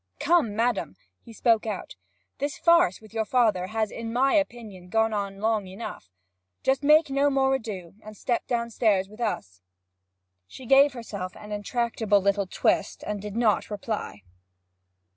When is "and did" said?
13.05-13.35